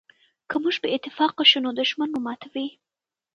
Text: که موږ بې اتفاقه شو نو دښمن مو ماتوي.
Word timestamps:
که 0.49 0.55
موږ 0.63 0.75
بې 0.81 0.89
اتفاقه 0.97 1.43
شو 1.49 1.59
نو 1.65 1.69
دښمن 1.79 2.09
مو 2.13 2.19
ماتوي. 2.25 2.67